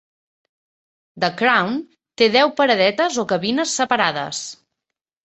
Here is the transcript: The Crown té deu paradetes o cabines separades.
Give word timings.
The 1.23 1.27
Crown 1.41 1.75
té 2.21 2.29
deu 2.37 2.53
paradetes 2.63 3.19
o 3.25 3.27
cabines 3.33 3.75
separades. 3.83 4.41